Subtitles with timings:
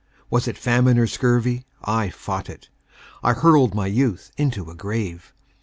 [0.31, 2.69] Was it famine or scurvy I fought it;
[3.21, 5.31] I hurled my youth into a grave.